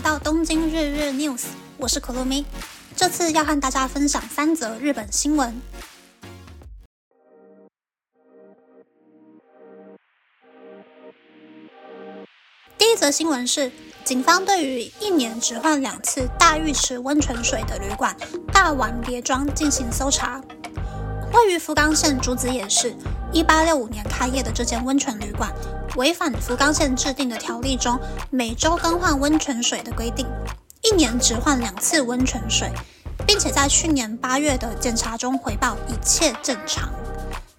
[0.00, 1.44] 到东京日日 News，
[1.76, 2.44] 我是可露咪。
[2.96, 5.60] 这次要和大家分享三则日本新闻。
[12.78, 13.70] 第一则新闻是，
[14.04, 18.16] 警方对于一年只换两次大浴池温泉水的旅馆
[18.52, 20.40] 大丸别庄进行搜查。
[21.32, 22.94] 位于福冈县竹子野市，
[23.32, 25.52] 一八六五年开业的这间温泉旅馆。
[25.96, 27.98] 违反福冈县制定的条例中
[28.30, 30.24] 每周更换温泉水的规定，
[30.82, 32.70] 一年只换两次温泉水，
[33.26, 36.88] 并且在去年八月的检查中回报一切正常，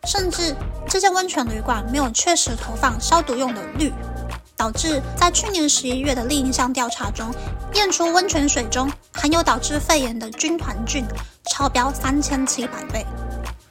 [0.05, 0.55] 甚至
[0.87, 3.91] 这间温泉旅馆没有确实投放消毒用的氯，
[4.55, 7.29] 导致在去年十一月的另一项调查中
[7.73, 11.05] 验出温泉水中含有导致肺炎的军团菌
[11.51, 13.05] 超标三千七百倍。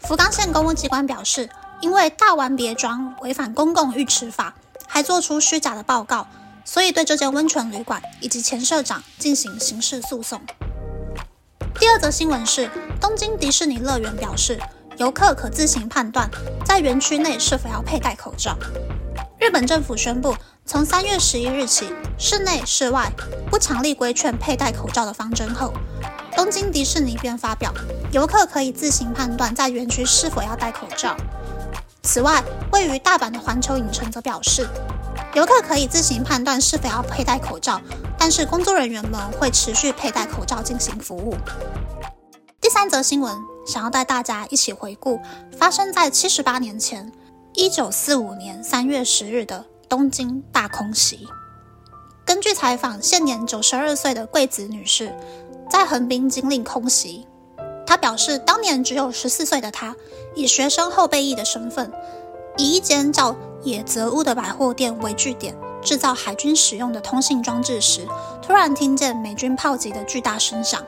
[0.02, 1.48] 福冈县公务机关表示。
[1.80, 4.54] 因为大丸别庄违反公共浴池法，
[4.86, 6.26] 还做出虚假的报告，
[6.64, 10.40] 所以对这间温泉旅馆以及前社长进行刑事诉讼。
[11.78, 14.60] 第二则新闻是，东京迪士尼乐园表示，
[14.98, 16.28] 游客可自行判断
[16.64, 18.56] 在园区内是否要佩戴口罩。
[19.38, 23.10] 日本政府宣布，从三月十一日起，室内、室外
[23.50, 25.72] 不强力规劝佩戴口罩的方针后，
[26.36, 27.72] 东京迪士尼便发表，
[28.12, 31.16] 游客可以自行判断在园区是否要戴口罩。
[32.02, 34.66] 此外，位于大阪的环球影城则表示，
[35.34, 37.80] 游客可以自行判断是否要佩戴口罩，
[38.18, 41.36] 但是工作人员们会持续佩戴口罩进行服务。
[42.60, 45.20] 第三则新闻，想要带大家一起回顾
[45.56, 47.12] 发生在七十八年前，
[47.54, 51.28] 一九四五年三月十日的东京大空袭。
[52.24, 55.14] 根据采访，现年九十二岁的桂子女士
[55.68, 57.26] 在横滨经历空袭。
[57.90, 59.96] 他表示，当年只有十四岁的他，
[60.36, 61.90] 以学生后备役的身份，
[62.56, 68.06] 以一间叫野泽屋的百货店为据点，制造海军使用的通信装置时，
[68.40, 70.80] 突然听见美军炮击的巨大声响。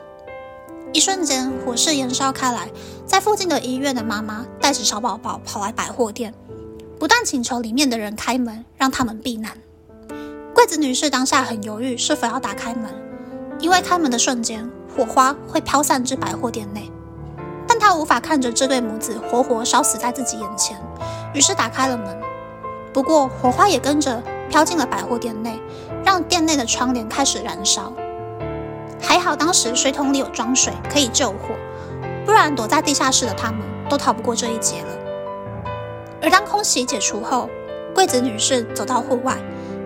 [0.93, 2.71] 一瞬间，火势燃烧开来，
[3.05, 6.33] 在附近的医院的妈妈带着小宝宝跑来百货店，
[6.97, 9.51] 不断请求里面的人开门，让他们避难。
[10.55, 12.85] 柜子女士当下很犹豫，是否要打开门，
[13.59, 16.89] 因为开门的瞬间，火花会飘散至百货店内。
[17.85, 20.81] 他无法看着这对母子活活烧死在自己眼前，
[21.33, 22.17] 于是打开了门。
[22.93, 25.59] 不过火花也跟着飘进了百货店内，
[26.01, 27.91] 让店内的窗帘开始燃烧。
[29.01, 31.55] 还好当时水桶里有装水，可以救火，
[32.25, 35.73] 不然躲在地下室的他们都逃不过这一劫了。
[36.21, 37.49] 而当空袭解除后，
[37.93, 39.35] 贵子女士走到户外，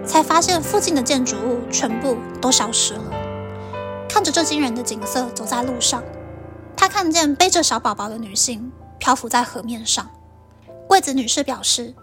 [0.05, 3.03] 才发现附近的建筑物全部都消失了。
[4.07, 6.03] 看着这惊人的景色，走在路上。
[6.77, 10.09] 他看见背着小宝宝的女性漂浮在河面上。
[10.87, 11.93] 贵子女士表示，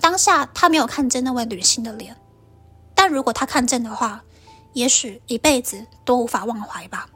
[0.00, 2.16] 当下她没有看见那位女性的脸，
[2.94, 4.22] 但如果她看见的话，
[4.72, 7.08] 也许一辈子都无法忘怀吧。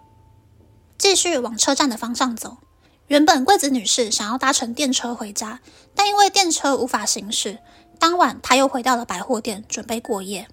[0.99, 2.59] 继续往车站的方向走。
[3.07, 5.61] 原本贵子女士想要搭乘电车回家，
[5.95, 7.59] 但因为电车无法行驶，
[7.99, 10.47] 当晚她又回到了百货店准备过夜。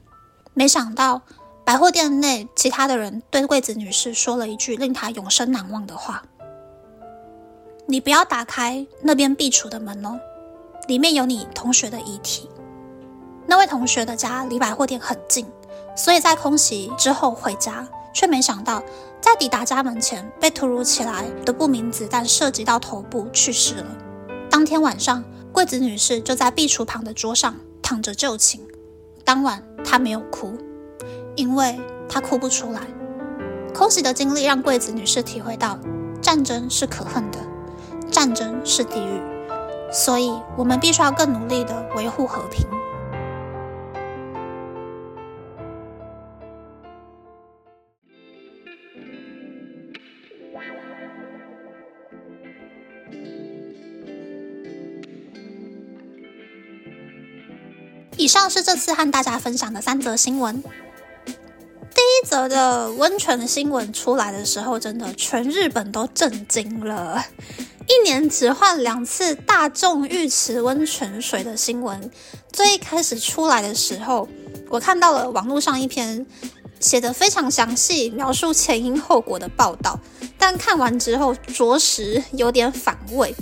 [0.53, 1.21] 没想到，
[1.65, 6.23] 百货店内其他的人对贵子女士说了一句令她永生难忘的话。
[7.87, 10.19] 你不要打开那边壁橱的门哦，
[10.87, 12.49] 里面有你同学的遗体。
[13.45, 15.45] 那位同学的家离百货店很近，
[15.95, 18.81] 所以在空袭之后回家，却没想到
[19.21, 23.85] 在抵达家门前被突如其来的不明子弹射击到头部去世了。
[24.49, 28.65] 当天晚上，桂子女士就在壁橱旁的桌上躺着就寝。
[29.23, 30.57] 当晚她没有哭，
[31.35, 31.79] 因为
[32.09, 32.81] 她哭不出来。
[33.75, 35.77] 空袭的经历让桂子女士体会到
[36.19, 37.37] 战争是可恨的。
[38.11, 39.21] 战争是地狱，
[39.91, 42.65] 所以我们必须要更努力的维护和平。
[58.17, 60.63] 以上是这次和大家分享的三则新闻。
[61.25, 67.23] 第一则的温泉新闻出来的时候，真的全日本都震惊了。
[67.87, 72.09] 一年只换两次大众浴池温泉水的新闻，
[72.51, 74.27] 最一开始出来的时候，
[74.69, 76.25] 我看到了网络上一篇
[76.79, 79.99] 写的非常详细描述前因后果的报道，
[80.37, 83.35] 但看完之后着实有点反胃，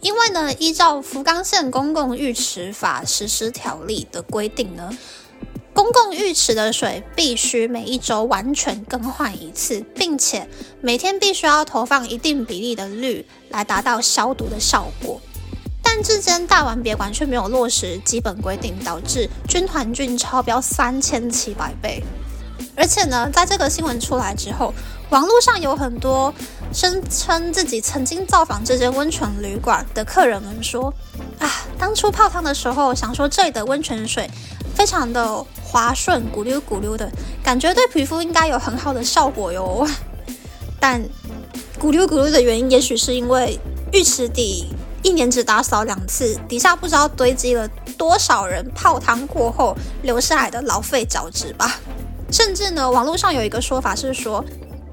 [0.00, 4.90] 因为呢，依照福冈县公共浴池法实施条例的规定呢。
[5.72, 10.48] 公共浴池的水必须每一周完全更换一次，并且
[10.80, 15.20] 每天必须要投放一定比例的氯来达到消毒的效果。
[15.82, 22.02] 但这间大丸别馆却没有落实基本规定，导致军团菌超标三千七百倍。
[22.76, 24.72] 而且呢，在这个新闻出来之后，
[25.10, 26.32] 网络上有很多
[26.72, 30.92] 声称自己曾经造访这间温泉旅馆的客人们说
[31.40, 34.30] ：“啊，当初泡汤的时候，想说这里的温泉水
[34.74, 37.10] 非常的滑顺，咕溜咕溜的，
[37.42, 39.86] 感觉对皮肤应该有很好的效果哟。
[40.80, 41.02] 但
[41.78, 43.58] 咕溜咕溜的原因，也许是因为
[43.92, 44.66] 浴池底
[45.02, 47.68] 一年只打扫两次，底下不知道堆积了
[47.98, 51.80] 多少人泡汤过后留下来的老废角质吧。
[52.30, 54.44] 甚至呢，网络上有一个说法是说，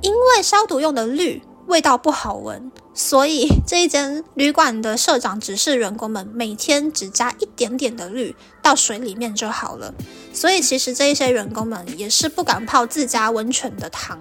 [0.01, 9.93] 因为消毒用的氯味道不好闻，所以这一间旅馆的社长指示员工们每天只加一点点的氯到水里面就好了。
[10.33, 14.19] 所以其实这一些员工们也是不敢泡自家温泉的汤。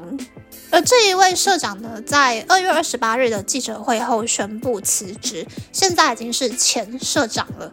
[0.71, 7.73] 而这一位社长呢，在二月二十八日的记者会后宣布辞职，现在已经是前社长了。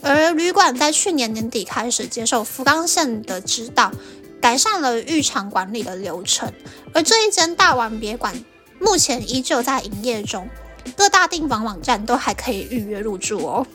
[0.00, 3.92] 而旅馆在去年年底开始接受福冈县的指导，
[4.40, 6.50] 改善了浴场管理的流程。
[6.94, 8.42] 而这一间大碗别馆
[8.80, 10.48] 目前依旧在营业中，
[10.96, 13.66] 各大订房网站都还可以预约入住哦。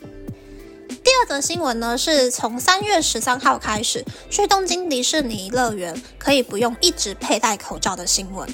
[0.90, 8.48] 第二则新闻呢，是从三月十三号开始，去东京迪士尼乐园可以不用一直佩戴口罩的新闻。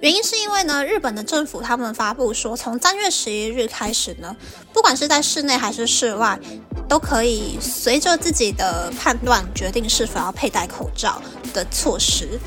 [0.00, 4.36] 原因是因为呢，日本的政府他们发布说，从三月十一日开始呢，
[4.72, 6.38] 不管是在室内还是室外，
[6.88, 11.20] 都可以随着自己的判断决定是否要佩戴口罩
[11.52, 12.38] 的措施。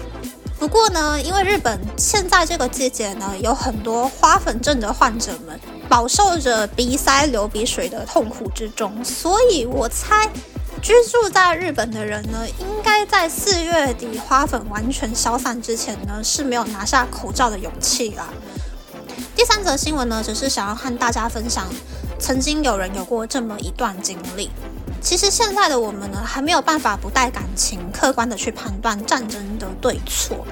[0.60, 5.58] 不过呢，因为日本现在这个季节呢，有很多花粉症的患者们
[5.88, 10.30] 饱受着鼻塞、流鼻水的痛苦之中，所以我猜
[10.82, 18.28] 居住在日本的人呢，应该在四月底花粉完全消散之前呢，是没有拿下口罩的勇气啦。
[19.34, 21.66] 第三则新闻呢，只是想要和大家分享，
[22.20, 24.52] 曾经有人有过这么一段经历。
[25.02, 30.46] 其实现在的我们呢，还没有办法不带感情、客观的去判断战争的对错。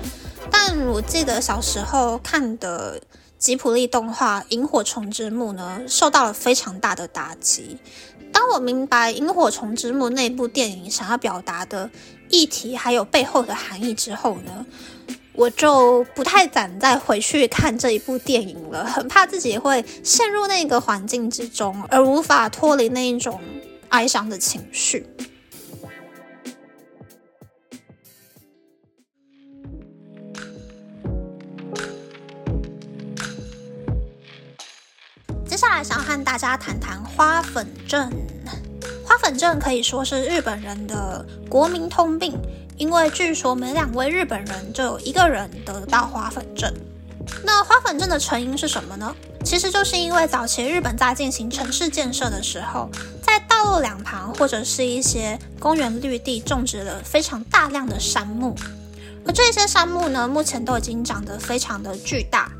[0.49, 2.99] 但我记得小时候看的
[3.38, 7.77] 吉普力动画《萤火虫之墓》呢，受到了非常大的打击。
[8.31, 11.89] 当我明白《萤火虫之墓》那部电影想要表达的
[12.29, 14.65] 议题还有背后的含义之后呢，
[15.33, 23.39] 我就不太敢再回去看这一部电影了，很怕自己会陷入那个环境之中，而无法脱离那一种。
[23.89, 25.05] 哀伤的情绪。
[35.45, 38.11] 接下来想要和大家谈谈花粉症。
[39.03, 42.39] 花粉症可以说是日本人的国民通病，
[42.77, 46.71] 因为据说每两位日本人就有一个人得到花粉症。
[47.43, 49.15] 那花粉症的成因是什么呢？
[49.43, 52.89] 其实就是因为早期日本在进行城市建设的时候，
[53.37, 58.55] 在道路两旁或者是一些公园绿地种植了非常大量的杉木，
[59.27, 62.51] 而这些杉木呢，目前都已经长得非常的巨大，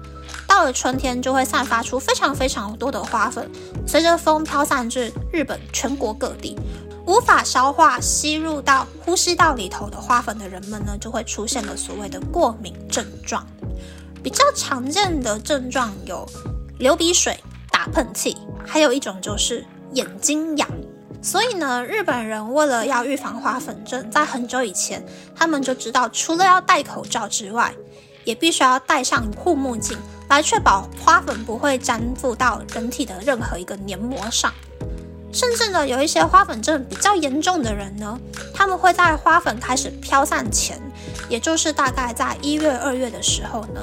[0.48, 3.50] 到了春天就会散发出非常非常多的花粉，
[3.88, 6.56] 随着风飘散至日本全国各地，
[7.08, 13.44] 无法消化吸入到呼吸道里头的花粉的人们呢，就会出现了所谓的过敏症状。
[14.22, 16.24] 比较常见的症状有
[16.78, 20.68] 流鼻水、打喷嚏，还有一种就是眼睛痒。
[21.22, 25.04] 所以呢，日本人为了要预防花粉症，在很久以前，
[25.36, 27.74] 他们就知道除了要戴口罩之外，
[28.24, 29.98] 也必须要戴上护目镜，
[30.30, 34.54] 来确保花粉不会粘附到人体的任何一个黏膜上。
[35.34, 38.18] 甚至呢，有一些花粉症比较严重的人呢，
[38.54, 40.80] 他们会在花粉开始飘散前，
[41.28, 43.82] 也就是大概在一月、二月的时候呢，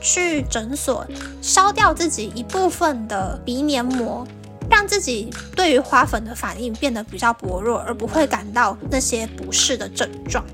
[0.00, 1.06] 去诊所
[1.42, 4.26] 烧掉自己一部分的鼻黏膜，
[4.70, 10.44] 让自己对于花粉的反应变得比较薄弱，而不会感到那些不适的症状。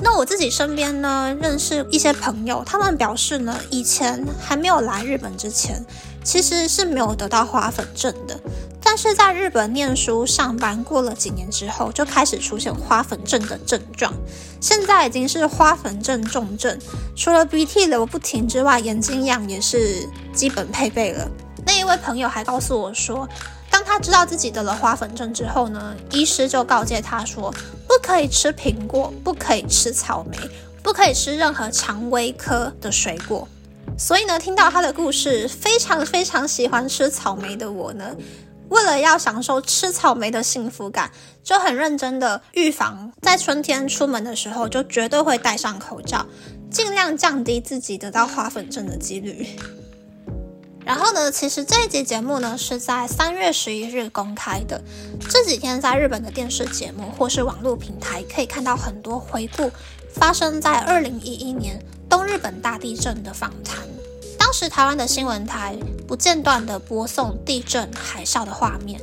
[0.00, 5.84] 那我自己身边呢，认识一些朋友，他们表示呢，以前还没有来日本之前，
[6.22, 8.38] 其实是没有得到花粉症的。
[8.80, 14.14] 但是在日本念书、上班过了几年之后，就开始出现花粉症的症状。
[14.60, 16.78] 现在已经是花粉症重症，
[17.16, 21.28] 除了鼻涕流不停之外，眼睛痒也是基本配备了。
[21.68, 23.28] 那一位朋友还告诉我说，
[23.70, 27.54] 当他知道自己得了花粉症之后呢，医师就告诫他说，
[27.86, 30.38] 不可以吃苹果，不可以吃草莓，
[30.82, 33.46] 不可以吃任何蔷薇科的水果。
[33.98, 38.16] 所以呢，听到他的故事，非常非常喜欢吃草莓的我呢。
[38.70, 41.10] 为了要享受吃草莓的幸福感，
[41.44, 46.24] 就很认真的预防，在春天出门的时候就绝对会戴上口罩，
[46.70, 49.46] 尽量降低自己得到花粉症的几率。
[50.88, 54.82] 然后呢，其实这一集节目呢是在三月十一日公开的。
[55.28, 59.70] 这几天在日本的电视节目或是网络平台可以看到很多回顾
[60.14, 61.78] 发生在二零一一年
[62.08, 63.86] 东日本大地震的访谈。
[64.38, 65.76] 当时台湾的新闻台
[66.06, 68.98] 不间断地播送地震、海啸的画面，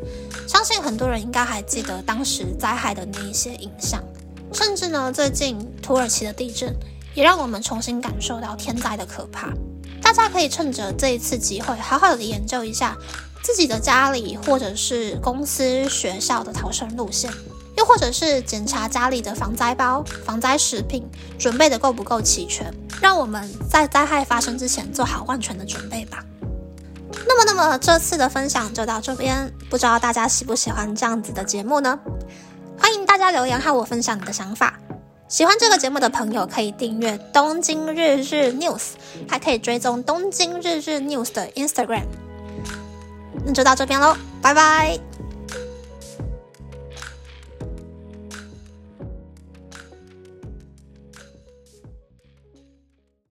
[0.47, 4.03] 相信很多人应该还记得当时灾害的那一些影像。
[4.51, 6.75] 甚至呢，最近土耳其的地震
[7.13, 9.53] 也让我们重新感受到天灾的可怕。
[10.05, 12.95] 大家可以趁着这一次机会，好好的研究一下
[13.41, 17.31] 自己的家里或者是公司、学校的逃生路线。
[17.75, 21.03] 又或者是检查家里的防灾包、防灾食品
[21.39, 22.71] 准备的够不够齐全，
[23.01, 26.23] 让我们在灾害发生之前做好万全的准备吧。
[27.27, 31.99] 那么，那么这次的分享就到这边，不知道大家喜不喜欢这样子的节目呢？
[32.79, 34.79] 欢迎大家留言和我分享你的想法。
[35.27, 38.91] 喜欢这个节目的朋友可以订阅东京日日 news，
[39.27, 42.05] 还可以追踪东京日日 news 的 Instagram。
[43.45, 45.14] 那就到这边喽，拜拜。